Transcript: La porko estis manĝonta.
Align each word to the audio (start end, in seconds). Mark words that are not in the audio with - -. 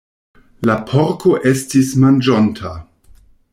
La 0.69 0.75
porko 0.91 1.35
estis 1.51 1.93
manĝonta. 2.05 2.75